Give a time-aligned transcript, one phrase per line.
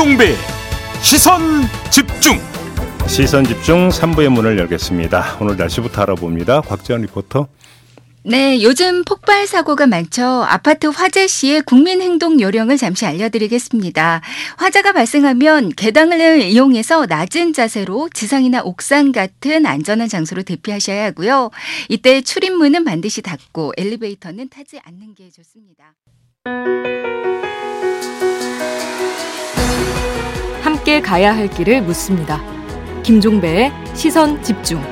[0.00, 0.34] 김종배
[1.02, 2.38] 시선 집중
[3.06, 5.36] 시선 집중 3부의 문을 열겠습니다.
[5.42, 6.62] 오늘 날씨부터 알아봅니다.
[6.62, 7.48] 곽지연 리포터.
[8.22, 10.24] 네, 요즘 폭발 사고가 많죠.
[10.24, 14.22] 아파트 화재 시의 국민 행동 요령을 잠시 알려드리겠습니다.
[14.56, 21.50] 화재가 발생하면 계단을 이용해서 낮은 자세로 지상이나 옥상 같은 안전한 장소로 대피하셔야 하고요.
[21.90, 25.92] 이때 출입문은 반드시 닫고 엘리베이터는 타지 않는 게 좋습니다.
[30.62, 32.42] 함께 가야 할 길을 묻습니다.
[33.02, 34.82] 김종배의 시선 집중.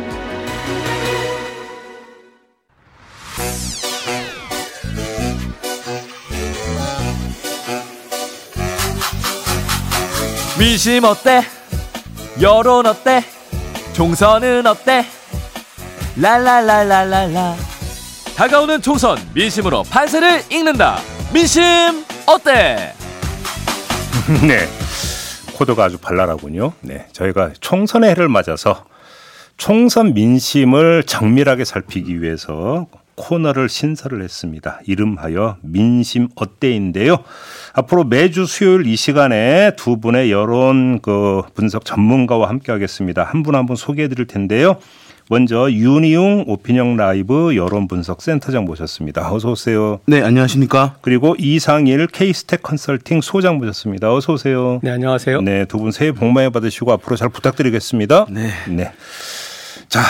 [10.58, 11.44] 민심 어때?
[12.40, 13.24] 여론 어때?
[13.92, 15.06] 총선은 어때?
[16.16, 17.56] 랄랄랄랄랄라
[18.36, 21.00] 다가오는 총선 민심으로 판세를 읽는다
[21.32, 22.92] 민심 어때?
[24.46, 24.77] 네.
[25.58, 26.72] 코드가 아주 발랄하군요.
[26.82, 27.06] 네.
[27.12, 28.84] 저희가 총선의 해를 맞아서
[29.56, 32.86] 총선 민심을 정밀하게 살피기 위해서
[33.18, 34.80] 코너를 신설을 했습니다.
[34.86, 37.18] 이름하여 민심 어때인데요.
[37.74, 43.24] 앞으로 매주 수요일 이 시간에 두 분의 여론 그 분석 전문가와 함께 하겠습니다.
[43.24, 44.76] 한분 한분 소개해 드릴 텐데요.
[45.30, 49.30] 먼저 윤희웅 오피니언 라이브 여론 분석 센터장 모셨습니다.
[49.30, 50.00] 어서 오세요.
[50.06, 50.94] 네, 안녕하십니까?
[51.02, 54.10] 그리고 이상일 케이스탯 컨설팅 소장 모셨습니다.
[54.14, 54.80] 어서 오세요.
[54.82, 55.42] 네, 안녕하세요.
[55.42, 58.26] 네, 두 분 새해 복 많이 받으시고 앞으로 잘 부탁드리겠습니다.
[58.30, 58.48] 네.
[58.68, 58.90] 네.
[59.90, 60.00] 자,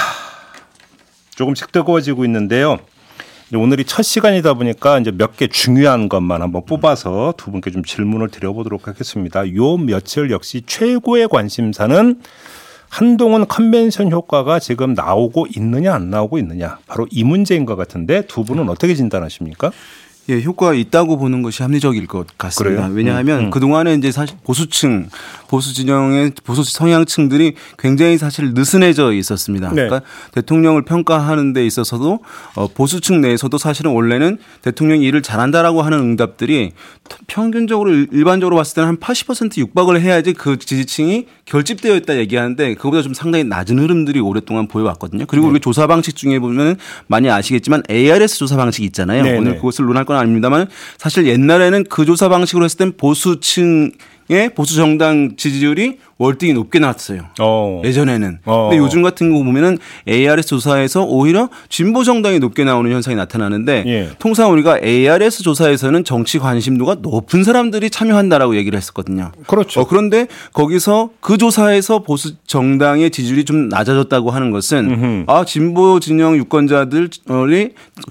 [1.34, 2.78] 조금씩 뜨거워지고 있는데요.
[3.54, 8.28] 오늘이 첫 시간이다 보니까 이제 몇 개 중요한 것만 한번 뽑아서 두 분께 좀 질문을
[8.28, 9.54] 드려보도록 하겠습니다.
[9.54, 12.20] 요 며칠 역시 최고의 관심사는
[12.90, 18.44] 한동훈 컨벤션 효과가 지금 나오고 있느냐 안 나오고 있느냐 바로 이 문제인 것 같은데 두
[18.44, 19.70] 분은 어떻게 진단하십니까?
[20.30, 22.82] 예, 효과가 있다고 보는 것이 합리적일 것 같습니다.
[22.82, 22.94] 그래요?
[22.94, 23.50] 왜냐하면 음, 음.
[23.50, 25.08] 그동안에 이제 사실 보수층,
[25.48, 29.68] 보수 진영의 보수 성향층들이 굉장히 사실 느슨해져 있었습니다.
[29.70, 29.74] 네.
[29.86, 30.02] 그러니까
[30.32, 32.18] 대통령을 평가하는 데 있어서도
[32.56, 36.72] 어, 보수층 내에서도 사실은 원래는 대통령이 일을 잘한다라고 하는 응답들이
[37.26, 43.00] 평균적으로 일- 일반적으로 봤을 때는 한 80% 육박을 해야지 그 지지층이 결집되어 있다 얘기하는데 그보다
[43.00, 45.24] 좀 상당히 낮은 흐름들이 오랫동안 보여왔거든요.
[45.26, 45.52] 그리고 네.
[45.52, 49.22] 우리 조사 방식 중에 보면 많이 아시겠지만 ARS 조사 방식이 있잖아요.
[49.22, 49.56] 네, 오늘 네.
[49.56, 55.98] 그것을 논할 건 아닙니다만 사실 옛날에는 그 조사 방식으로 했을 땐 보수층의 보수 정당 지지율이
[56.18, 57.26] 월등히 높게 나왔어요.
[57.40, 57.80] 어.
[57.84, 58.40] 예전에는.
[58.44, 58.68] 어.
[58.68, 64.10] 근데 요즘 같은 거 보면은 ARS 조사에서 오히려 진보 정당이 높게 나오는 현상이 나타나는데 예.
[64.18, 69.30] 통상 우리가 ARS 조사에서는 정치 관심도가 높은 사람들이 참여한다라고 얘기를 했었거든요.
[69.46, 69.80] 그렇죠.
[69.80, 75.24] 어, 그런데 거기서 그 조사에서 보수 정당의 지지율이 좀 낮아졌다고 하는 것은 음흠.
[75.28, 77.10] 아 진보 진영 유권자들이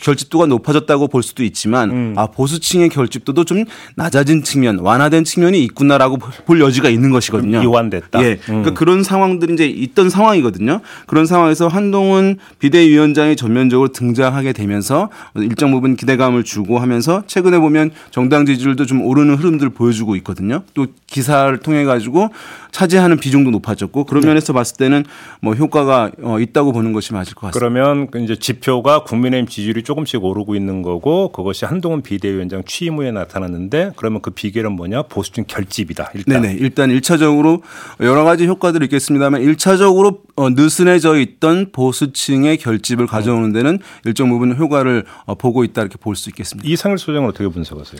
[0.02, 2.14] 결집도가 높아졌다고 볼 수도 있지만 음.
[2.16, 3.66] 아 보수층의 결집도도 좀
[3.96, 7.64] 낮아진 측면, 완화된 측면이 있구나라고 볼 여지가 있는 것이거든요.
[7.64, 8.24] 이완 됐다.
[8.24, 8.38] 예, 음.
[8.46, 10.82] 그러니까 그런 상황들이 이제 있던 상황이거든요.
[11.06, 18.46] 그런 상황에서 한동훈 비대위원장이 전면적으로 등장하게 되면서 일정 부분 기대감을 주고 하면서 최근에 보면 정당
[18.46, 20.64] 지지율도 좀 오르는 흐름들을 보여주고 있거든요.
[20.74, 22.30] 또 기사를 통해 가지고
[22.72, 24.28] 차지하는 비중도 높아졌고 그런 네.
[24.28, 25.06] 면에서 봤을 때는
[25.42, 27.60] 뭐 효과가 어, 있다고 보는 것이 맞을 것 같습니다.
[27.60, 33.12] 그러면 그 이제 지표가 국민의힘 지지율이 조금씩 오르고 있는 거고 그것이 한동훈 비대위원장 취임 후에
[33.12, 36.12] 나타났는데 그러면 그 비결은 뭐냐 보수층 결집이다.
[36.14, 36.58] 일단 네네.
[36.60, 37.62] 일단 1차적으로
[38.00, 45.06] 여러 가지 효과들이 있겠습니다만 1차적으로 어, 느슨해져 있던 보수층의 결집을 가져오는 데는 일정 부분 효과를
[45.26, 46.68] 어, 보고 있다 이렇게 볼 수 있겠습니다.
[46.68, 48.00] 이상일 소장은 어떻게 분석하세요?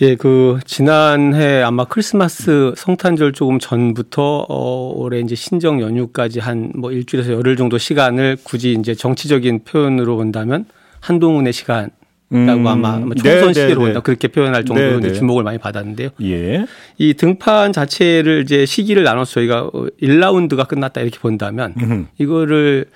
[0.00, 6.90] 예, 그 지난해 아마 크리스마스 성탄절 조금 전부터 어 올해 이제 신정 연휴까지 한 뭐
[6.90, 10.64] 일주일에서 열흘 정도 시간을 굳이 이제 정치적인 표현으로 본다면
[11.00, 11.90] 한동훈의 시간.
[12.32, 12.66] 라고 음.
[12.66, 13.84] 아마 아마 네, 총선 네, 시기로 네.
[13.86, 15.14] 본다 그렇게 표현할 정도로 네, 이제 네.
[15.14, 16.08] 주목을 많이 받았는데요.
[16.22, 16.64] 예.
[16.96, 19.70] 이 등판 자체를 이제 시기를 나눠서 저희가
[20.00, 22.04] 1라운드가 끝났다 이렇게 본다면 음흠.
[22.18, 22.86] 이거를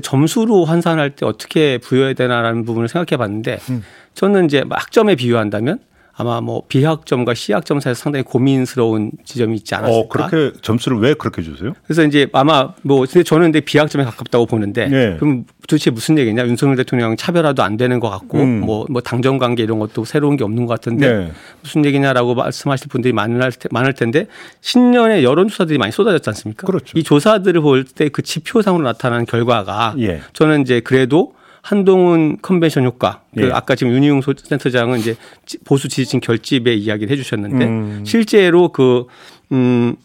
[0.00, 3.82] 점수로 환산할 때 어떻게 부여해야 되나라는 부분을 생각해 봤는데 음.
[4.14, 5.80] 저는 이제 뭐 학점에 비유한다면
[6.16, 9.98] 아마 뭐 비학점과 시학점 사이에서 상당히 고민스러운 지점이 있지 않았을까.
[9.98, 11.72] 어 그렇게 점수를 왜 그렇게 주세요?
[11.84, 15.16] 그래서 이제 아마 뭐 근데 저는 근데 비학점에 가깝다고 보는데 네.
[15.18, 18.60] 그럼 도대체 무슨 얘기냐 윤석열 대통령 차별화도 안 되는 것 같고 음.
[18.60, 21.32] 뭐, 뭐 당정 관계 이런 것도 새로운 게 없는 것 같은데 네.
[21.62, 24.26] 무슨 얘기냐라고 말씀하실 분들이 많을, 테- 많을 텐데
[24.60, 26.66] 신년에 여론조사들이 많이 쏟아졌지 않습니까?
[26.66, 26.96] 그렇죠.
[26.96, 30.20] 이 조사들을 볼 때 그 지표상으로 나타난 결과가 예.
[30.32, 31.34] 저는 이제 그래도
[31.68, 33.50] 한동훈 컨벤션 효과, 그 예.
[33.50, 35.16] 아까 지금 윤희용 소- 센터장은 이제
[35.46, 38.02] 지- 보수 지지층 결집의 이야기를 해주셨는데 음.
[38.04, 39.06] 실제로 그
[39.50, 39.96] 음.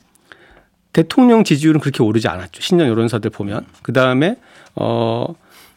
[0.94, 2.62] 대통령 지지율은 그렇게 오르지 않았죠.
[2.62, 3.66] 신년 여론사들 보면.
[3.82, 4.38] 그 다음에,
[4.76, 5.26] 어,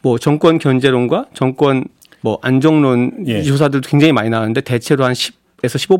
[0.01, 1.83] 뭐 정권 견제론과 정권
[2.21, 3.43] 뭐 안정론 예.
[3.43, 5.35] 조사들도 굉장히 많이 나왔는데 대체로 한 10에서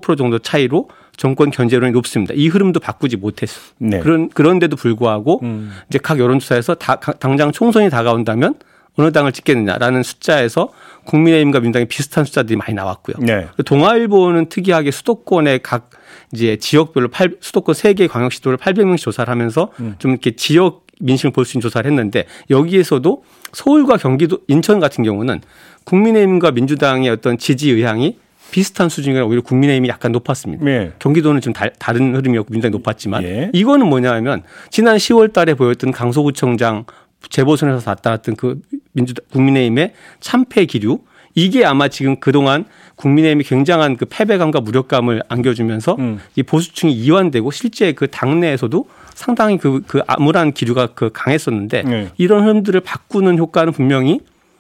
[0.02, 2.34] 15% 정도 차이로 정권 견제론이 높습니다.
[2.36, 3.60] 이 흐름도 바꾸지 못했어.
[3.80, 4.00] 네.
[4.00, 5.72] 그런 그런데도 불구하고 음.
[5.90, 8.56] 이제 각 여론조사에서 다, 가- 당장 총선이 다가온다면
[8.96, 10.70] 어느 당을 찍겠느냐라는 숫자에서
[11.06, 13.16] 국민의힘과 민주당이 비슷한 숫자들이 많이 나왔고요.
[13.20, 13.48] 네.
[13.66, 15.90] 동아일보는 특이하게 수도권의 각
[16.32, 19.96] 이제 지역별로 팔, 수도권 세개 광역시도를 800명씩 조사를 하면서 음.
[20.00, 25.42] 좀 이렇게 지역 민심을 볼 수 있는 조사를 했는데 여기에서도 서울과 경기도 인천 같은 경우는
[25.86, 28.18] 국민의힘과 민주당의 어떤 지지 의향이
[28.52, 30.64] 비슷한 수준이라 오히려 국민의힘이 약간 높았습니다.
[30.64, 30.92] 네.
[31.00, 33.50] 경기도는 좀 다, 른 흐름이었고 민주당이 높았지만 예.
[33.52, 36.86] 이거는 뭐냐면 지난 10월 달에 보였던 강서구청장
[37.30, 38.62] 재보선에서 나타났던 그
[38.92, 41.00] 민주당 국민의힘의 참패 기류
[41.36, 42.66] 이게 아마 지금 그동안
[42.96, 46.20] 국민의힘이 굉장한 그 패배감과 무력감을 안겨주면서 음.
[46.36, 48.86] 이 보수층이 이완되고 실제 그 당내에서도
[49.16, 52.10] 상당히 그, 그 암울한 기류가 그 강했었는데 네.
[52.18, 54.20] 이런 흐름들을 바꾸는 효과는 분명히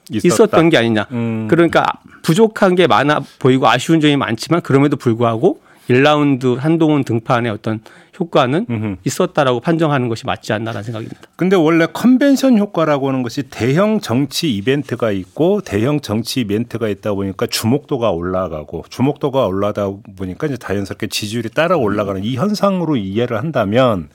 [0.09, 0.27] 있었다.
[0.27, 1.07] 있었던 게 아니냐.
[1.11, 1.47] 음.
[1.49, 1.85] 그러니까
[2.23, 7.81] 부족한 게 많아 보이고 아쉬운 점이 많지만 그럼에도 불구하고 1라운드 한동훈 등판의 어떤
[8.19, 8.95] 효과는 음흠.
[9.03, 11.19] 있었다라고 판정하는 것이 맞지 않나라는 생각입니다.
[11.35, 17.47] 근데 원래 컨벤션 효과라고 하는 것이 대형 정치 이벤트가 있고 대형 정치 이벤트가 있다 보니까
[17.47, 24.09] 주목도가 올라가고 주목도가 올라다 보니까 이제 자연스럽게 지지율이 따라 올라가는 이 현상으로 이해를 한다면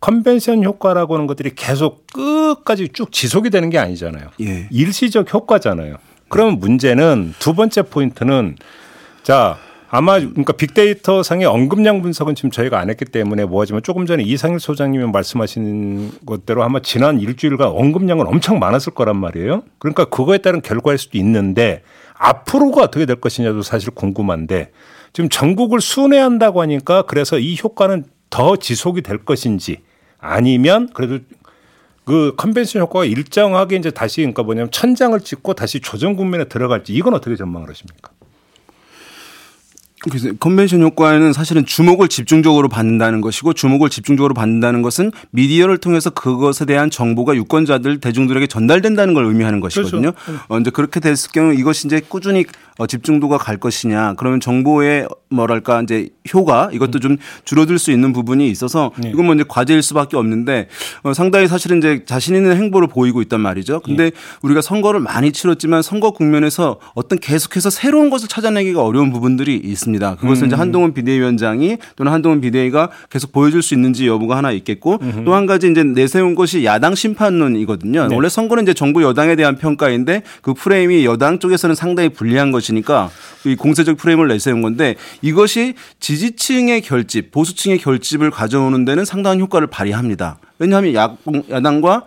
[0.00, 4.28] 컨벤션 효과라고 하는 것들이 계속 끝까지 쭉 지속이 되는 게 아니잖아요.
[4.42, 4.68] 예.
[4.70, 5.96] 일시적 효과잖아요.
[6.28, 8.56] 그러면 문제는 두 번째 포인트는
[9.22, 9.56] 자
[9.96, 14.58] 아마 그러니까 빅데이터 상의 언급량 분석은 지금 저희가 안 했기 때문에 뭐하지만 조금 전에 이상일
[14.58, 19.62] 소장님이 말씀하신 것대로 아마 지난 일주일간 언급량은 엄청 많았을 거란 말이에요.
[19.78, 24.72] 그러니까 그거에 따른 결과일 수도 있는데 앞으로가 어떻게 될 것이냐도 사실 궁금한데
[25.12, 29.82] 지금 전국을 순회한다고 하니까 그래서 이 효과는 더 지속이 될 것인지
[30.18, 31.20] 아니면 그래도
[32.04, 37.14] 그 컨벤션 효과가 일정하게 이제 다시 그러니까 뭐냐면 천장을 찍고 다시 조정 국면에 들어갈지 이건
[37.14, 38.10] 어떻게 전망을 하십니까?
[40.10, 46.66] 그래서 컨벤션 효과에는 사실은 주목을 집중적으로 받는다는 것이고 주목을 집중적으로 받는다는 것은 미디어를 통해서 그것에
[46.66, 50.12] 대한 정보가 유권자들 대중들에게 전달된다는 걸 의미하는 것이거든요.
[50.48, 52.44] 어, 이제 그렇게 됐을 경우 이것이 이제 꾸준히
[52.78, 58.48] 어, 집중도가 갈 것이냐 그러면 정보의 뭐랄까 이제 효과 이것도 좀 줄어들 수 있는 부분이
[58.50, 60.68] 있어서 이건 뭐 이제 과제일 수밖에 없는데
[61.02, 63.80] 어, 상당히 사실은 이제 자신 있는 행보를 보이고 있단 말이죠.
[63.80, 64.10] 근데
[64.42, 69.93] 우리가 선거를 많이 치렀지만 선거 국면에서 어떤 계속해서 새로운 것을 찾아내기가 어려운 부분들이 있습니다.
[70.16, 75.34] 그것은 이제 한동훈 비대위원장이 또는 한동훈 비대위가 계속 보여줄 수 있는지 여부가 하나 있겠고 또
[75.34, 78.08] 한 가지 이제 내세운 것이 야당 심판론이거든요.
[78.12, 83.10] 원래 선거는 이제 정부 여당에 대한 평가인데 그 프레임이 여당 쪽에서는 상당히 불리한 것이니까
[83.44, 90.38] 이 공세적 프레임을 내세운 건데 이것이 지지층의 결집, 보수층의 결집을 가져오는 데는 상당한 효과를 발휘합니다.
[90.58, 91.16] 왜냐하면 야,
[91.50, 92.02] 야당과 아,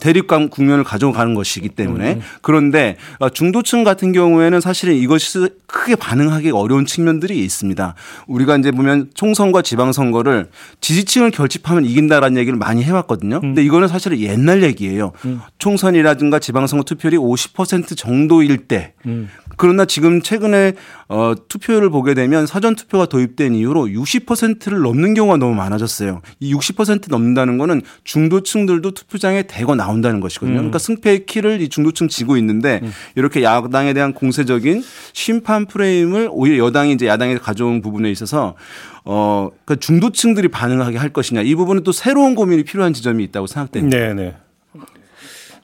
[0.00, 6.86] 대립감 국면을 가져가는 것이기 때문에 그런데 어, 중도층 같은 경우에는 사실은 이것이 크게 반응하기 어려운
[6.86, 7.94] 측면들이 있습니다.
[8.26, 10.48] 우리가 이제 보면 총선과 지방선거를
[10.80, 13.40] 지지층을 결집하면 이긴다라는 얘기를 많이 해왔거든요.
[13.40, 15.12] 근데 이거는 사실은 옛날 얘기예요.
[15.58, 18.94] 총선이라든가 지방선거 투표율이 50% 정도일 때
[19.62, 20.72] 그러나 지금 최근에
[21.08, 26.20] 어, 투표율을 보게 되면 사전 투표가 도입된 이후로 60%를 넘는 경우가 너무 많아졌어요.
[26.40, 30.56] 이 60% 넘는다는 거는 중도층들도 투표장에 대거 나온다는 것이거든요.
[30.56, 32.80] 그러니까 승패의 키를 이 중도층 지고 있는데
[33.14, 34.82] 이렇게 야당에 대한 공세적인
[35.12, 38.56] 심판 프레임을 오히려 여당이 이제 야당에 가져온 부분에 있어서
[39.04, 43.96] 어, 그 중도층들이 반응하게 할 것이냐 이 부분은 또 새로운 고민이 필요한 지점이 있다고 생각됩니다.
[43.96, 44.34] 네, 네.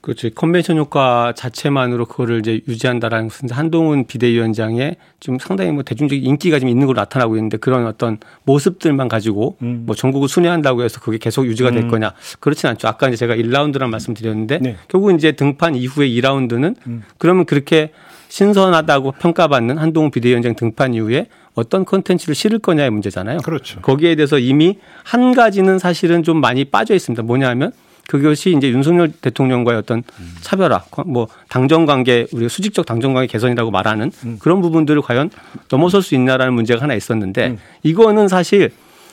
[0.00, 0.30] 그렇죠.
[0.30, 6.68] 컨벤션 효과 자체만으로 그거를 이제 유지한다라는 것은 한동훈 비대위원장의 좀 상당히 뭐 대중적인 인기가 좀
[6.68, 11.70] 있는 걸로 나타나고 있는데 그런 어떤 모습들만 가지고 뭐 전국을 순회한다고 해서 그게 계속 유지가
[11.70, 12.88] 될 거냐 그렇진 않죠.
[12.88, 14.76] 아까 이제 제가 1라운드란 말씀드렸는데 네.
[14.88, 16.76] 결국 이제 등판 이후에 2라운드는
[17.18, 17.90] 그러면 그렇게
[18.28, 23.38] 신선하다고 평가받는 한동훈 비대위원장 등판 이후에 어떤 컨텐츠를 실을 거냐의 문제잖아요.
[23.38, 23.80] 그렇죠.
[23.80, 27.22] 거기에 대해서 이미 한 가지는 사실은 좀 많이 빠져 있습니다.
[27.24, 27.72] 뭐냐면
[28.08, 30.02] 그것이 이제 윤석열 대통령과의 어떤
[30.40, 35.28] 차별화, 뭐 당정 관계, 우리 수직적 당정 관계 개선이라고 말하는 그런 부분들을 과연
[35.70, 38.70] 넘어설 수 있냐라는 문제가 하나 있었는데 이거는 사실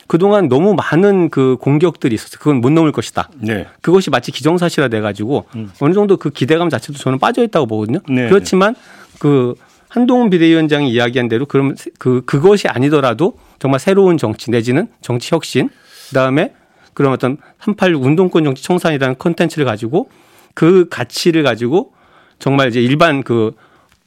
[0.08, 2.40] 그동안 너무 많은 그 공격들이 있었어요.
[2.40, 3.30] 그건 못 넘을 것이다.
[3.42, 3.68] 네.
[3.82, 5.44] 그것이 마치 기정사실화 돼 가지고
[5.82, 8.00] 어느 정도 그 기대감 자체도 저는 빠져 있다고 보거든요.
[8.08, 8.30] 네.
[8.30, 8.76] 그렇지만
[9.20, 9.56] 그
[9.90, 15.70] 한동훈 비대위원장이 이야기한 대로 그럼 그 그것이 아니더라도 정말 새로운 정치 내지는 정치 혁신
[16.08, 16.54] 그다음에
[16.96, 20.10] 그런 어떤 386 운동권 정치 청산이라는 컨텐츠를 가지고
[20.56, 21.94] 그 가치를 가지고
[22.40, 23.54] 정말 이제 일반 그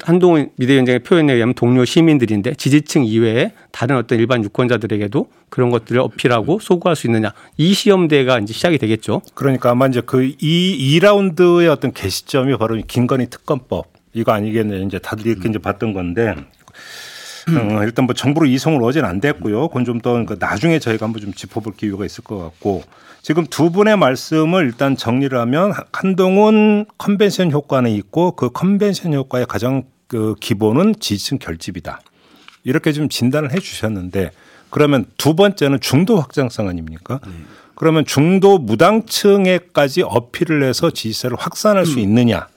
[0.05, 6.61] 한동훈 비대위원장의 표현에 의하면 동료 시민들인데 지지층 이외에 다른 어떤 일반 유권자들에게도 그런 것들을 어필하고
[6.61, 9.23] 소구할 수 있느냐 이 시험대가 이제 시작이 되겠죠.
[9.35, 14.83] 그러니까 아마 이제 그 이 2라운드의 어떤 개시점이 바로 이 김건희 특검법 이거 아니겠네.
[14.83, 16.35] 이제 다들 이렇게 이제 봤던 건데
[17.57, 19.69] 어, 일단 뭐 정부로 이송을 어제는 안 됐고요.
[19.69, 22.83] 그건 좀더 나중에 저희가 한번 좀 짚어볼 기회가 있을 것 같고
[23.23, 29.85] 지금 두 분의 말씀을 일단 정리를 하면 한동훈 컨벤션 효과는 있고 그 컨벤션 효과의 가장
[30.07, 32.01] 그 기본은 지지층 결집이다.
[32.65, 34.31] 이렇게 좀 진단을 해 주셨는데
[34.71, 37.21] 그러면 두 번째는 중도 확장성 아닙니까?
[37.75, 42.49] 그러면 중도 무당층에까지 어필을 해서 지지세를 확산할 수 있느냐?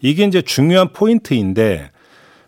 [0.00, 1.90] 이게 이제 중요한 포인트인데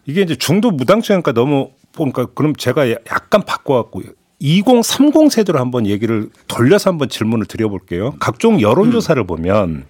[0.06, 4.02] 이게 이제 중도 무당층이니까 너무 그러니까 그럼 제가 약간 바꿔갖고
[4.40, 8.14] 2030 세대로 한번 얘기를 돌려서 한번 질문을 드려볼게요.
[8.20, 9.86] 각종 여론조사를 보면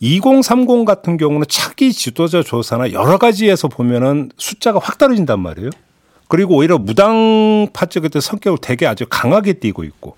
[0.00, 5.70] 2030 같은 경우는 차기 지도자 조사나 여러 가지에서 보면은 숫자가 확 떨어진단 말이에요.
[6.28, 10.16] 그리고 오히려 무당파 쪽에 대 성격을 되게 아주 강하게 띄고 있고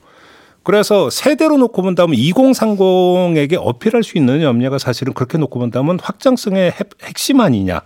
[0.62, 7.40] 그래서 세대로 놓고 본다면 2030에게 어필할 수 있느냐 없냐가 사실은 그렇게 놓고 본다면 확장성의 핵심
[7.40, 7.82] 아니냐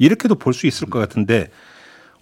[0.00, 1.48] 이렇게도 볼 수 있을 것 같은데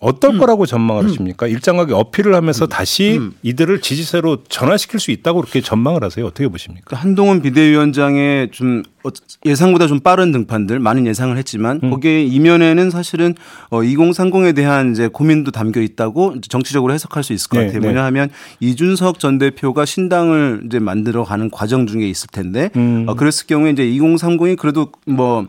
[0.01, 0.39] 어떨 음.
[0.39, 1.49] 거라고 전망을 하십니까?
[1.49, 3.33] 일정하게 어필을 하면서 다시 음.
[3.43, 6.25] 이들을 지지세로 전환시킬 수 있다고 그렇게 전망을 하세요.
[6.25, 6.85] 어떻게 보십니까?
[6.87, 9.09] 그 한동훈 비대위원장의 좀 어,
[9.45, 11.91] 예상보다 좀 빠른 등판들 많은 예상을 했지만 음.
[11.91, 13.35] 거기에 이면에는 사실은
[13.71, 17.81] 어 2030에 대한 이제 고민도 담겨 있다고 정치적으로 해석할 수 있을 것 네, 같아요.
[17.81, 17.89] 네.
[17.89, 18.31] 왜냐하면
[18.61, 23.05] 이준석 전 대표가 신당을 이제 만들어 가는 과정 중에 있을 텐데 음.
[23.09, 25.49] 어 그랬을 경우에 이제 2030이 그래도 뭐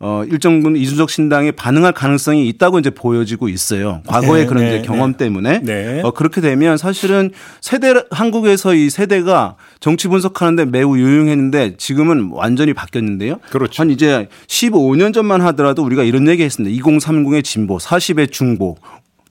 [0.00, 4.02] 어, 일정 부분 이준석 신당에 반응할 가능성이 있다고 이제 보여지고 있어요.
[4.06, 5.16] 과거의 네, 그런 네, 이제 경험 네.
[5.18, 6.02] 때문에 네.
[6.02, 13.38] 어, 그렇게 되면 사실은 세대 한국에서 이 세대가 정치 분석하는데 매우 유용했는데 지금은 완전히 바뀌었는데요.
[13.50, 13.82] 그렇죠.
[13.82, 16.76] 한 이제 15년 전만 하더라도 우리가 이런 얘기 했습니다.
[16.84, 18.76] 2030의 진보, 40의 중보.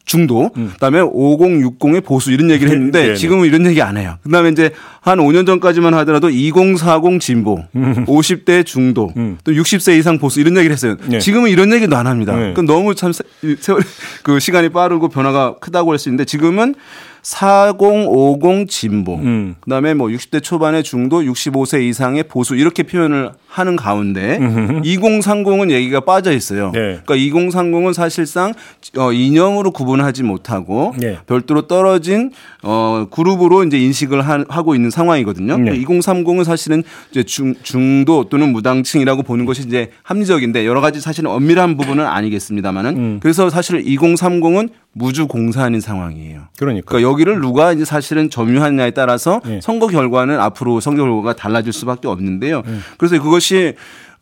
[0.05, 3.15] 중도, 그다음에 5060의 보수 이런 얘기를 네, 했는데 네, 네.
[3.15, 4.17] 지금은 이런 얘기 안 해요.
[4.24, 10.57] 그다음에 이제 한 5년 전까지만 하더라도 2040 진보, 50대 중도, 또 60세 이상 보수 이런
[10.57, 10.95] 얘기를 했어요.
[11.07, 11.19] 네.
[11.19, 12.36] 지금은 이런 얘기도 안 합니다.
[12.36, 12.53] 네.
[12.53, 13.12] 그 너무 참
[13.60, 13.81] 세월
[14.24, 16.75] 그 시간이 빠르고 변화가 크다고 할 수 있는데 지금은
[17.24, 19.56] 4050 진보, 음.
[19.62, 26.32] 그다음에 뭐 60대 초반의 중도, 65세 이상의 보수 이렇게 표현을 하는 가운데 2030은 얘기가 빠져
[26.32, 26.72] 있어요.
[26.74, 27.00] 네.
[27.06, 28.53] 그러니까 2030은 사실상
[28.98, 31.20] 어 이념으로 구분하지 못하고 네.
[31.27, 32.32] 별도로 떨어진
[32.63, 35.58] 어 그룹으로 이제 인식을 하, 하고 있는 상황이거든요.
[35.58, 35.80] 네.
[35.80, 41.77] 2030은 사실은 이제 중 중도 또는 무당층이라고 보는 것이 이제 합리적인데 여러 가지 사실은 엄밀한
[41.77, 43.20] 부분은 아니겠습니다만은 음.
[43.22, 46.43] 그래서 사실 2030은 무주 공사하는 상황이에요.
[46.57, 46.85] 그러니까.
[46.88, 49.59] 그러니까 여기를 누가 이제 사실은 점유하느냐에 따라서 예.
[49.62, 52.63] 선거 결과는 앞으로 선거 결과가 달라질 수밖에 없는데요.
[52.65, 52.77] 예.
[52.97, 53.73] 그래서 그것이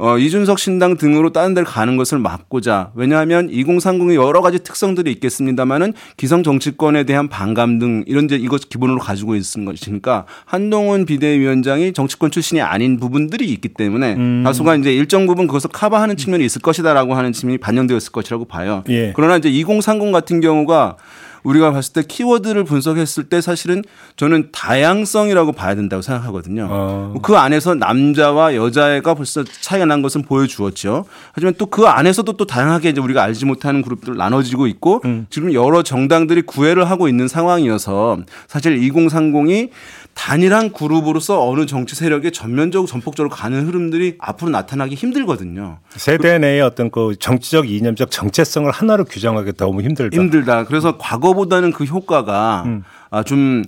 [0.01, 5.93] 어, 이준석 신당 등으로 다른 데를 가는 것을 막고자 왜냐하면 2030의 여러 가지 특성들이 있겠습니다만은
[6.17, 12.31] 기성 정치권에 대한 반감 등 이런 데 이것 기본으로 가지고 있는 것이니까 한동훈 비대위원장이 정치권
[12.31, 14.41] 출신이 아닌 부분들이 있기 때문에 음.
[14.43, 18.83] 다소가 이제 일정 부분 그것을 커버하는 측면이 있을 것이다라고 하는 측면이 반영되었을 것이라고 봐요.
[18.89, 19.13] 예.
[19.15, 20.97] 그러나 이제 2030 같은 경우가
[21.43, 23.83] 우리가 봤을 때 키워드를 분석했을 때 사실은
[24.17, 26.67] 저는 다양성이라고 봐야 된다고 생각하거든요.
[26.69, 27.13] 어.
[27.23, 31.05] 그 안에서 남자와 여자애가 벌써 차이가 난 것은 보여주었죠.
[31.33, 35.25] 하지만 또 그 안에서도 또 다양하게 이제 우리가 알지 못하는 그룹들 나눠지고 있고 음.
[35.29, 39.69] 지금 여러 정당들이 구애를 하고 있는 상황이어서 사실 2030이
[40.13, 45.79] 단일한 그룹으로서 어느 정치 세력에 전면적으로 전폭적으로 가는 흐름들이 앞으로 나타나기 힘들거든요.
[45.89, 50.15] 세대 내의 어떤 그 정치적 이념적 정체성을 하나로 규정하기 너무 힘들다.
[50.15, 50.65] 힘들다.
[50.65, 52.83] 그래서 과거보다는 그 효과가 음.
[53.13, 53.63] 아, 좀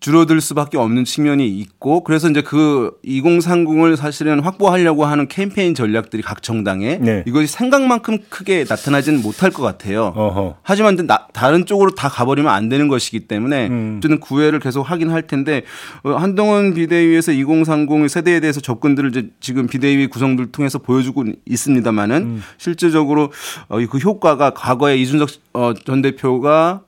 [0.00, 6.42] 줄어들 수밖에 없는 측면이 있고 그래서 이제 그 2030을 사실은 확보하려고 하는 캠페인 전략들이 각
[6.42, 7.22] 정당에 네.
[7.26, 10.12] 이것이 생각만큼 크게 나타나지는 못할 것 같아요.
[10.16, 10.56] 어허.
[10.62, 14.00] 하지만 나- 다른 쪽으로 다 가버리면 안 되는 것이기 때문에 음.
[14.02, 15.62] 저는 구애를 계속 하긴 할 텐데
[16.02, 22.42] 어, 한동훈 비대위에서 2030 세대에 대해서 접근들을 이제 지금 비대위 구성들 통해서 보여주고 있습니다만은 음.
[22.56, 23.30] 실질적으로
[23.68, 26.85] 어, 그 효과가 과거에 이준석 어, 전 대표가 대-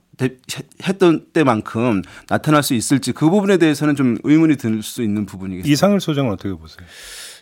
[0.86, 5.72] 했던 때만큼 나타날 수 있을지 그 부분에 대해서는 좀 의문이 들 수 있는 부분이겠습니다.
[5.72, 6.86] 이상일 소장은 어떻게 보세요?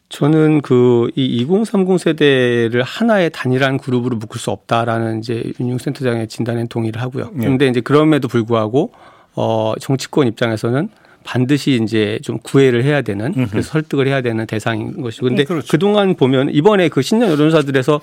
[0.08, 6.66] 저는 그 이 2030 세대를 하나의 단일한 그룹으로 묶을 수 없다라는 이제 윤용 센터장의 진단에
[6.68, 7.30] 동의를 하고요.
[7.32, 7.40] 네.
[7.40, 8.92] 그런데 이제 그럼에도 불구하고
[9.34, 10.88] 어 정치권 입장에서는
[11.26, 15.66] 반드시 이제 좀 구애를 해야 되는 그래서 설득을 해야 되는 대상인 것이고 근데 음, 그렇죠.
[15.68, 18.00] 그동안 보면 이번에 그 신년 여론사들에서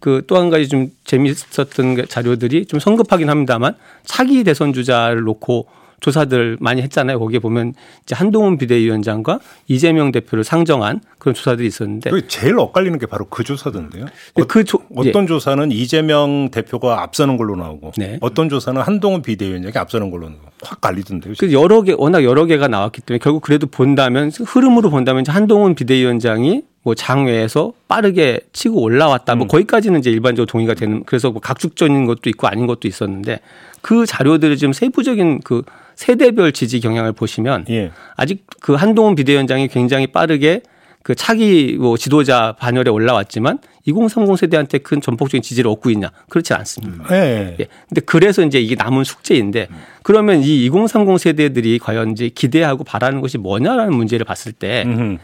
[0.00, 5.66] 그 또 한 가지 좀 재미있었던 게 자료들이 좀 성급하긴 합니다만 차기 대선 주자를 놓고
[6.04, 7.18] 조사들 많이 했잖아요.
[7.18, 13.06] 거기에 보면 이제 한동훈 비대위원장과 이재명 대표를 상정한 그런 조사들이 있었는데 그 제일 엇갈리는 게
[13.06, 14.04] 바로 그 조사던데요.
[14.34, 15.08] 근데 그 조, 예.
[15.08, 18.18] 어떤 조사는 이재명 대표가 앞서는 걸로 나오고 네.
[18.20, 21.34] 어떤 조사는 한동훈 비대위원장이 앞서는 걸로 나오고 확 갈리던데요.
[21.38, 25.74] 그 여러 개 워낙 여러 개가 나왔기 때문에 결국 그래도 본다면 흐름으로 본다면 이제 한동훈
[25.74, 29.36] 비대위원장이 뭐 장외에서 빠르게 치고 올라왔다.
[29.36, 33.40] 뭐 거기까지는 이제 일반적으로 동의가 되는 그래서 뭐 각축적인 것도 있고 아닌 것도 있었는데
[33.80, 35.62] 그 자료들을 지금 세부적인 그
[35.96, 37.90] 세대별 지지 경향을 보시면 예.
[38.16, 40.62] 아직 그 한동훈 비대위원장이 굉장히 빠르게
[41.02, 46.10] 그 차기 뭐 지도자 반열에 올라왔지만 2030 세대한테 큰 전폭적인 지지를 얻고 있냐?
[46.30, 47.04] 그렇지 않습니다.
[47.14, 47.56] 예.
[47.60, 47.66] 예.
[47.88, 49.68] 근데 그래서 이제 이게 남은 숙제인데
[50.02, 55.18] 그러면 이 2030 세대들이 과연 이제 기대하고 바라는 것이 뭐냐라는 문제를 봤을 때 음흠.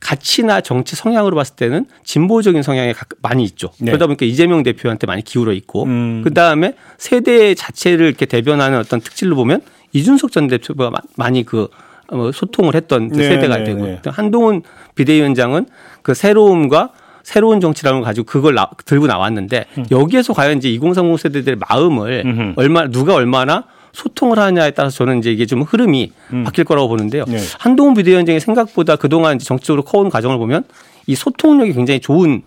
[0.00, 3.70] 가치나 정치 성향으로 봤을 때는 진보적인 성향이 각- 많이 있죠.
[3.80, 3.86] 네.
[3.86, 6.20] 그러다 보니까 이재명 대표한테 많이 기울어 있고 음.
[6.22, 9.62] 그 다음에 세대 자체를 이렇게 대변하는 어떤 특질로 보면
[9.94, 11.68] 이준석 전 대표가 마- 많이 그
[12.08, 14.00] 어, 소통을 했던 그 네, 세대가 네, 되고 네.
[14.06, 14.62] 한동훈
[14.94, 15.66] 비대위원장은
[16.02, 16.90] 그 새로움과
[17.22, 22.30] 새로운 정치라는 걸 가지고 그걸 나- 들고 나왔는데 여기에서 과연 이제 2030 세대들의 마음을 음.
[22.30, 22.52] 음흠.
[22.56, 26.12] 얼마 누가 얼마나 소통을 하냐에 따라서 저는 이제 이게 좀 흐름이
[26.44, 27.24] 바뀔 거라고 보는데요.
[27.28, 27.32] 음.
[27.32, 27.38] 네.
[27.60, 30.64] 한동훈 비대위원장이 생각보다 그동안 정치적으로 커온 과정을 보면
[31.06, 32.42] 이 소통력이 굉장히 좋은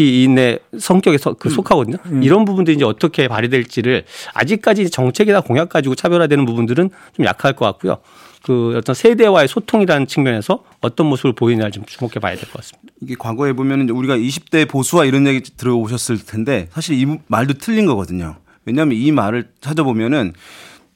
[0.00, 1.98] 정치인의 성격에 서- 그 속하거든요.
[2.22, 4.04] 이런 부분들이 이제 어떻게 발휘될지를
[4.34, 7.98] 아직까지 정책이나 공약 가지고 차별화되는 부분들은 좀 약할 것 같고요.
[8.42, 12.92] 그 어떤 세대와의 소통이라는 측면에서 어떤 모습을 보이느냐를 좀 주목해 봐야 될 것 같습니다.
[13.02, 18.36] 이게 과거에 보면 우리가 20대 보수와 이런 얘기 들어오셨을 텐데 사실 이 말도 틀린 거거든요.
[18.64, 20.32] 왜냐하면 이 말을 찾아보면은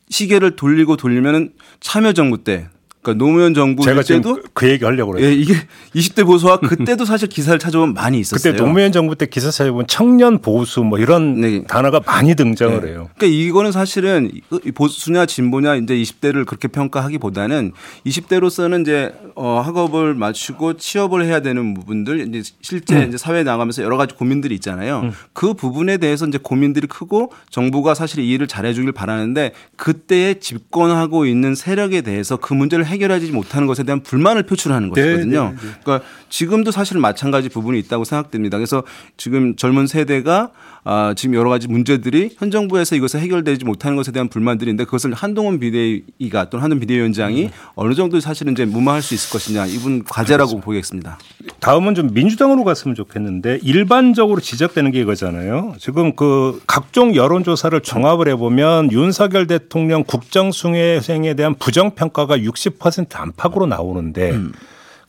[0.08, 2.68] 시계를 돌리고 돌리면은 참여정부 때,
[3.02, 5.26] 그러니까 노무현 정부 제가 때도 그- 그 얘기 하려고 그래요.
[5.28, 5.54] 예, 이게
[5.96, 8.52] 20대 보수와 그때도 사실 기사를 찾아보면 많이 있었어요.
[8.52, 11.62] 그때 노무현 정부 때 기사 찾아보면 청년 보수 뭐 이런 네.
[11.64, 12.88] 단어가 많이 등장을 네.
[12.88, 13.08] 해요.
[13.16, 14.30] 그러니까 이거는 사실은
[14.64, 17.72] 이 보수냐 진보냐 이제 20대를 그렇게 평가하기보다는
[18.06, 23.96] 20대로서는 이제 어 학업을 마치고 취업을 해야 되는 부분들 이제 실제 이제 사회에 나가면서 여러
[23.96, 25.10] 가지 고민들이 있잖아요.
[25.32, 31.24] 그 부분에 대해서 이제 고민들이 크고 정부가 사실 이 일을 잘해 주길 바라는데 그때에 집권하고
[31.24, 35.54] 있는 세력에 대해서 그 문제를 해결하지 못하는 것에 대한 불만을 표출하는 네, 것이거든요.
[35.82, 38.58] 그러니까 지금도 사실 마찬가지 부분이 있다고 생각됩니다.
[38.58, 38.82] 그래서
[39.16, 40.50] 지금 젊은 세대가
[40.82, 45.60] 아, 지금 여러 가지 문제들이 현 정부에서 이것을 해결되지 못하는 것에 대한 불만들인데 그것을 한동훈
[45.60, 51.18] 비대위가 또는 한동훈 비대위원장이 어느 정도 사실은 이제 무마할 수 있을 것이냐 이분 과제라고 보겠습니다.
[51.60, 55.74] 다음은 좀 민주당으로 갔으면 좋겠는데 일반적으로 지적되는 게 이거잖아요.
[55.78, 62.79] 지금 그 각종 여론조사를 종합을 해보면 윤석열 대통령 국정수행에 대한 부정평가가 60%
[63.12, 64.38] 안팎으로 나오는데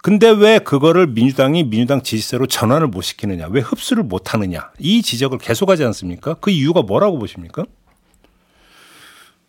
[0.03, 5.37] 근데 왜 그거를 민주당이 민주당 지지세로 전환을 못 시키느냐, 왜 흡수를 못 하느냐 이 지적을
[5.37, 6.35] 계속하지 않습니까?
[6.35, 7.65] 그 이유가 뭐라고 보십니까?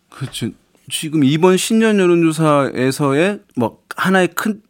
[0.09, 0.49] 그렇죠.
[0.91, 4.61] 지금 이번 신년 여론조사에서의 뭐 하나의 큰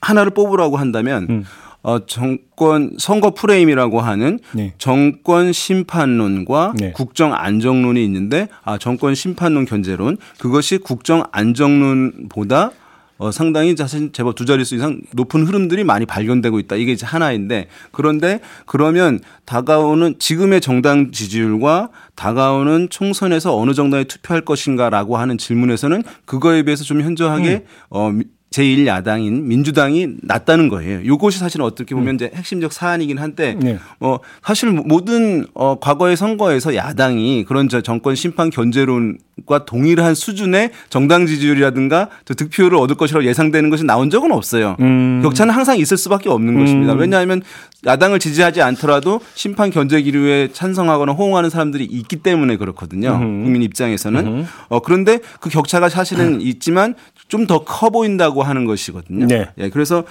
[0.00, 1.44] 하나를 뽑으라고 한다면 음.
[1.82, 4.74] 어 정권 선거 프레임이라고 하는 네.
[4.78, 6.92] 정권 심판론과 네.
[6.92, 12.72] 국정 안정론이 있는데 아 정권 심판론 견제론 그것이 국정 안정론보다
[13.20, 16.76] 어, 상당히 자신 제법 두 자릿수 이상 높은 흐름들이 많이 발견되고 있다.
[16.76, 25.16] 이게 이제 하나인데 그런데 그러면 다가오는 지금의 정당 지지율과 다가오는 총선에서 어느 정도에 투표할 것인가라고
[25.16, 31.00] 하는 질문에서는 그거에 비해서 좀 현저하게 어, 미- 제1야당인 민주당이 낮다는 거예요.
[31.00, 33.78] 이것이 사실은 어떻게 보면 이제 핵심적 사안이긴 한데 네.
[34.00, 41.26] 어 사실 모든 어 과거의 선거에서 야당이 그런 저 정권 심판 견제론과 동일한 수준의 정당
[41.26, 44.76] 지지율이라든가 또 득표를 얻을 것이라고 예상되는 것이 나온 적은 없어요.
[44.80, 45.20] 음.
[45.22, 46.94] 격차는 항상 있을 수밖에 없는 것입니다.
[46.94, 47.42] 왜냐하면
[47.86, 53.18] 야당을 지지하지 않더라도 심판 견제 기류에 찬성하거나 호응하는 사람들이 있기 때문에 그렇거든요.
[53.18, 56.94] 국민 입장에서는 어 그런데 그 격차가 사실은 있지만
[57.28, 59.26] 좀 더 커 보인다고 하는 것이거든요.
[59.26, 59.48] 네.
[59.58, 60.04] 예, 그래서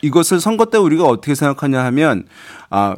[0.00, 2.24] 이것을 선거 때 우리가 어떻게 생각하냐 하면
[2.70, 2.94] 아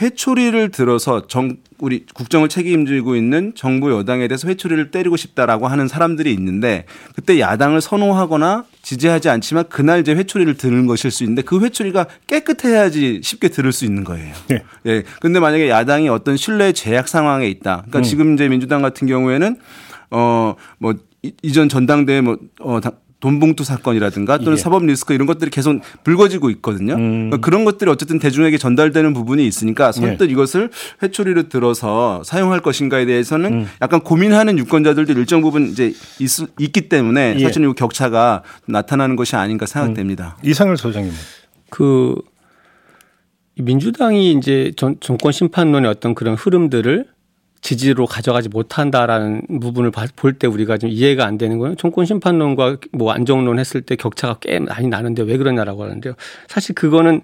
[0.00, 6.32] 회초리를 들어서 정 우리 국정을 책임지고 있는 정부 여당에 대해서 회초리를 때리고 싶다라고 하는 사람들이
[6.34, 6.84] 있는데
[7.14, 13.20] 그때 야당을 선호하거나 지지하지 않지만 그날 이제 회초리를 드는 것일 수 있는데 그 회초리가 깨끗해야지
[13.22, 14.34] 쉽게 들을 수 있는 거예요.
[14.48, 14.62] 네.
[14.86, 15.02] 예.
[15.20, 17.84] 근데 만약에 야당이 어떤 신뢰 제약 상황에 있다.
[17.88, 19.56] 그러니까 지금 이제 민주당 같은 경우에는
[20.10, 20.94] 어뭐
[21.42, 22.80] 이전 전당대회 뭐 어
[23.20, 24.56] 돈봉투 사건이라든가 또는 예.
[24.56, 26.94] 사법 리스크 이런 것들이 계속 불거지고 있거든요.
[26.94, 27.28] 음.
[27.28, 30.70] 그러니까 그런 것들이 어쨌든 대중에게 전달되는 부분이 있으니까 선뜻 이것을
[31.02, 33.66] 회초리로 들어서 사용할 것인가에 대해서는 음.
[33.82, 37.42] 약간 고민하는 유권자들도 일정 부분 이제 있, 있기 때문에 예.
[37.42, 40.38] 사실 이 격차가 나타나는 것이 아닌가 생각됩니다.
[40.42, 41.12] 이상열 소장님.
[41.68, 42.14] 그
[43.56, 47.06] 민주당이 이제 전, 정권 심판론의 어떤 그런 흐름들을
[47.60, 53.12] 지지로 가져가지 못한다라는 부분을 볼 때 우리가 좀 이해가 안 되는 거는 정권 심판론과 뭐
[53.12, 56.14] 안정론 했을 때 격차가 꽤 많이 나는데 왜 그러냐라고 하는데요.
[56.48, 57.20] 사실 그거는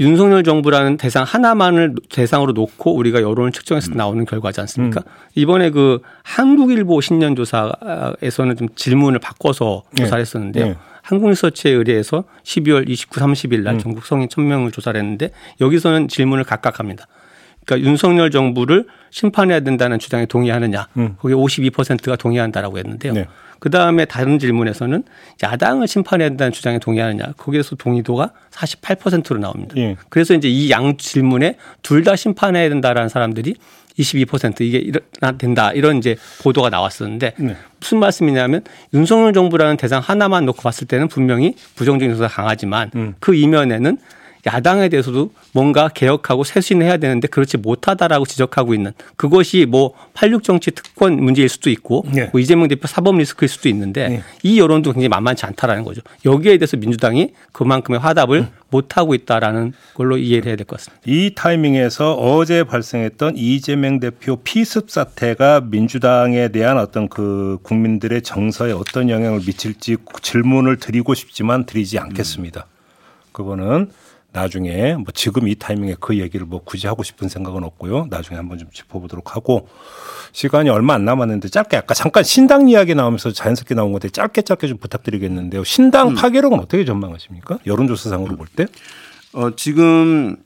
[0.00, 5.02] 윤석열 정부라는 대상 하나만을 대상으로 놓고 우리가 여론을 측정해서 나오는 결과지 않습니까?
[5.34, 10.04] 이번에 그 한국일보 신년조사에서는 좀 질문을 바꿔서 네.
[10.04, 10.66] 조사를 했었는데요.
[10.66, 10.76] 네.
[11.02, 13.78] 한국리서치에 의뢰해서 12월 29, 30일 날 음.
[13.80, 17.06] 전국 성인 1000명을 조사를 했는데 여기서는 질문을 각각 합니다.
[17.68, 20.88] 그러니까 윤석열 정부를 심판해야 된다는 주장에 동의하느냐.
[20.96, 21.16] 음.
[21.18, 23.12] 거기에 52%가 동의한다라고 했는데요.
[23.12, 23.26] 네.
[23.58, 25.02] 그 다음에 다른 질문에서는
[25.42, 27.34] 야당을 심판해야 된다는 주장에 동의하느냐.
[27.36, 29.74] 거기에서 동의도가 48%로 나옵니다.
[29.76, 29.96] 예.
[30.08, 33.54] 그래서 이제 이 양 질문에 둘 다 심판해야 된다라는 사람들이
[33.98, 37.56] 22% 이게 일어나 된다 이런 이제 보도가 나왔었는데 네.
[37.80, 38.62] 무슨 말씀이냐면
[38.94, 43.14] 윤석열 정부라는 대상 하나만 놓고 봤을 때는 분명히 부정적인 요소가 강하지만 음.
[43.18, 43.98] 그 이면에는
[44.46, 51.16] 야당에 대해서도 뭔가 개혁하고 쇄신해야 되는데 그렇지 못하다라고 지적하고 있는 그것이 뭐 86 정치 특권
[51.16, 52.28] 문제일 수도 있고 네.
[52.32, 54.22] 뭐 이재명 대표 사법 리스크일 수도 있는데 네.
[54.42, 56.02] 이 여론도 굉장히 만만치 않다라는 거죠.
[56.24, 58.48] 여기에 대해서 민주당이 그만큼의 화답을 음.
[58.70, 61.02] 못하고 있다라는 걸로 이해를 해야 될 것 같습니다.
[61.06, 69.08] 이 타이밍에서 어제 발생했던 이재명 대표 피습 사태가 민주당에 대한 어떤 그 국민들의 정서에 어떤
[69.08, 72.66] 영향을 미칠지 질문을 드리고 싶지만 드리지 않겠습니다.
[73.32, 73.90] 그거는
[74.38, 78.06] 나중에 뭐 지금 이 타이밍에 그 얘기를 뭐 굳이 하고 싶은 생각은 없고요.
[78.08, 79.68] 나중에 한번 좀 짚어보도록 하고
[80.32, 84.68] 시간이 얼마 안 남았는데 짧게 아까 잠깐 신당 이야기 나오면서 자연스럽게 나온 건데 짧게 짧게
[84.68, 85.64] 좀 부탁드리겠는데요.
[85.64, 87.58] 신당 파괴력은 어떻게 전망하십니까?
[87.66, 88.66] 여론조사상으로 볼 때?
[89.32, 90.36] 어, 지금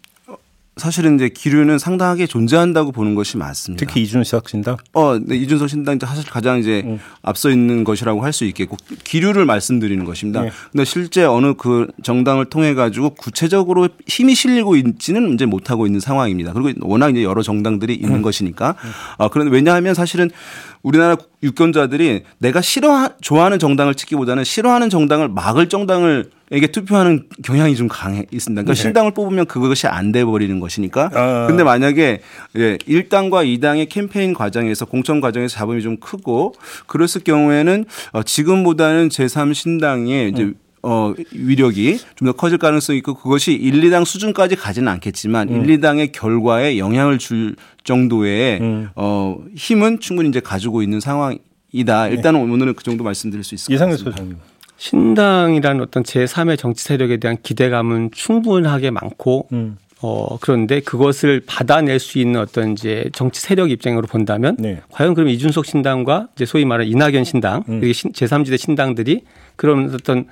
[0.83, 3.87] 사실은 이제 기류는 상당하게 존재한다고 보는 것이 맞습니다.
[3.87, 4.77] 특히 이준석 신당?
[4.95, 6.99] 어, 네, 이준석 신당 사실 가장 이제 음.
[7.23, 10.40] 앞서 있는 것이라고 할 수 있겠고 기류를 말씀드리는 것입니다.
[10.40, 10.51] 네.
[10.73, 16.55] 근데 실제 어느 그 정당을 통해 가지고 구체적으로 힘이 실리고 있지는 이제 못하고 있는 상황입니다.
[16.55, 18.23] 그리고 워낙 이제 여러 정당들이 있는 음.
[18.23, 18.75] 것이니까.
[19.18, 20.31] 아, 그런데 왜냐하면 사실은
[20.83, 27.88] 우리나라 유권자들이 내가 싫어 좋아하는 정당을 찍기보다는 싫어하는 정당을 막을 정당을 에게 투표하는 경향이 좀
[27.88, 28.61] 강해 있습니다.
[28.62, 28.81] 그러니까 네.
[28.81, 31.11] 신당을 뽑으면 그것이 안 돼 버리는 것이니까.
[31.15, 31.47] 아.
[31.49, 32.21] 근데 만약에
[32.59, 36.55] 예, 1당과 2당의 캠페인 과정에서 공천 과정에서 잡음이 좀 크고
[36.87, 40.55] 그랬을 경우에는 어, 지금보다는 제3 신당의 이제 음.
[40.83, 45.65] 어, 위력이 좀 더 커질 가능성이 있고 그것이 1, 2당 수준까지 가지는 않겠지만 음.
[45.65, 48.88] 1, 2당의 결과에 영향을 줄 정도의 음.
[48.95, 52.09] 어, 힘은 충분히 이제 가지고 있는 상황이다.
[52.09, 54.11] 일단은 오늘은 그 정도 말씀드릴 수 있을 것 같습니다.
[54.11, 54.37] 소장님.
[54.83, 59.79] 신당이라는 어떤 제3의 정치 세력에 대한 기대감은 충분하게 많고 음.
[60.01, 64.81] 어 그런데 그것을 받아낼 수 있는 어떤 이제 정치 세력 입장으로 본다면 네.
[64.90, 67.81] 과연 그럼 이준석 신당과 이제 소위 말하는 이낙연 신당 음.
[67.85, 69.23] 이게 신- 제3지대 신당들이
[69.55, 70.27] 그런 어떤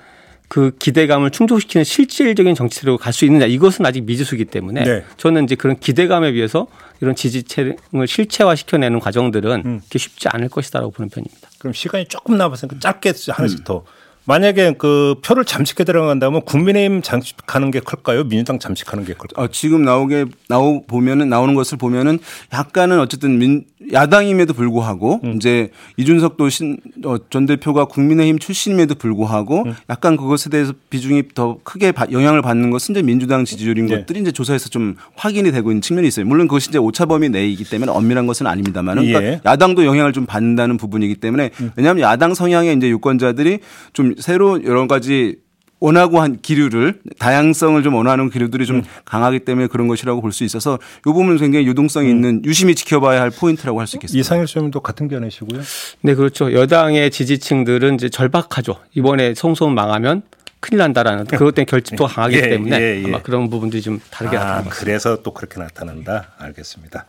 [0.49, 5.05] 그 기대감을 충족시키는 실질적인 정치 세력으로 갈 수 있느냐 이것은 아직 미지수기 때문에 네.
[5.15, 6.67] 저는 이제 그런 기대감에 비해서
[6.99, 9.79] 이런 지지층을 실체화 시켜내는 과정들은 음.
[9.85, 11.47] 그게 쉽지 않을 것이다라고 보는 편입니다.
[11.57, 13.85] 그럼 시간이 조금 남았으니까 짧게 하나씩 더.
[14.25, 18.23] 만약에 그 표를 잠식해 들어간다면 국민의힘 잠식하는 게 클까요?
[18.25, 19.45] 민주당 잠식하는 게 클까요?
[19.45, 22.19] 어, 지금 나오게 나오 보면은 나오는 것을 보면은
[22.53, 25.33] 약간은 어쨌든 민 야당임에도 불구하고 음.
[25.35, 29.75] 이제 이준석도 신, 어, 전 대표가 국민의힘 출신임에도 불구하고 음.
[29.89, 33.97] 약간 그것에 대해서 비중이 더 크게 바- 영향을 받는 것은 이제 민주당 지지율인 네.
[33.97, 36.25] 것들이 이제 조사에서 좀 확인이 되고 있는 측면이 있어요.
[36.27, 39.33] 물론 그것이 이제 오차범위 내이기 때문에 엄밀한 것은 아닙니다만은 그러니까 예.
[39.35, 39.39] 음.
[39.45, 43.59] 야당도 영향을 좀 받는다는 부분이기 때문에 왜냐하면 야당 성향의 이제 유권자들이
[43.93, 45.37] 좀 새로 여러 가지
[45.79, 48.67] 원하고 한 기류를 다양성을 좀 원하는 기류들이 음.
[48.67, 53.19] 좀 강하기 때문에 그런 것이라고 볼 수 있어서 이 부분은 굉장히 유동성이 있는 유심히 지켜봐야
[53.19, 54.19] 할 포인트라고 할 수 있겠습니다.
[54.19, 54.21] 음.
[54.21, 55.59] 이상일 소장님도 같은 견해시고요.
[56.01, 56.53] 네, 그렇죠.
[56.53, 58.77] 여당의 지지층들은 이제 절박하죠.
[58.93, 60.21] 이번에 송송 망하면
[60.59, 63.07] 큰일 난다라는 그것 때문에 결집도가 강하기 예, 때문에 예, 예.
[63.07, 64.75] 아마 그런 부분들이 좀 다르게 아, 같습니다.
[64.75, 66.27] 그래서 또 그렇게 나타난다.
[66.37, 67.07] 알겠습니다.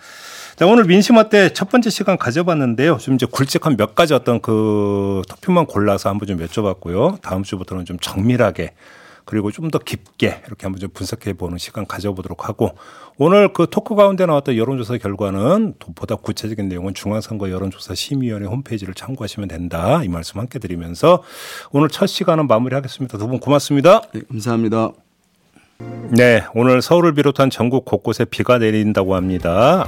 [0.62, 2.98] 자, 오늘 민심화 때 첫 번째 시간 가져봤는데요.
[2.98, 7.20] 좀 이제 굵직한 몇 가지 어떤 그 토픽만 골라서 한번 좀 여쭤봤고요.
[7.20, 8.72] 다음 주부터는 좀 정밀하게
[9.24, 12.76] 그리고 좀 더 깊게 이렇게 한번 좀 분석해 보는 시간 가져보도록 하고
[13.18, 18.94] 오늘 그 토크 가운데 나왔던 여론조사 결과는 또 보다 구체적인 내용은 중앙선거 여론조사 심의위원회 홈페이지를
[18.94, 20.04] 참고하시면 된다.
[20.04, 21.24] 이 말씀 함께 드리면서
[21.72, 23.18] 오늘 첫 시간은 마무리하겠습니다.
[23.18, 24.02] 두 분 고맙습니다.
[24.14, 24.92] 네, 감사합니다.
[26.10, 29.86] 네, 오늘 서울을 비롯한 전국 곳곳에 비가 내린다고 합니다.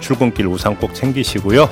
[0.00, 1.68] 출근길 우산 꼭 챙기시고요.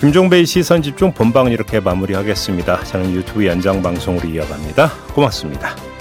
[0.00, 2.84] 김종배의 시선 집중 본방은 이렇게 마무리하겠습니다.
[2.84, 4.90] 저는 유튜브 연장 방송으로 이어갑니다.
[5.14, 5.97] 고맙습니다.